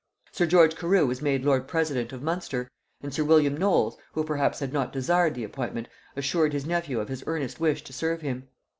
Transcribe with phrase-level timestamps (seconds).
[0.31, 2.67] Sir George Carew was made lord president of Munster;
[3.03, 7.07] and sir William Knolles, who perhaps had not desired the appointment, assured his nephew of
[7.07, 8.47] his earnest wish to serve him.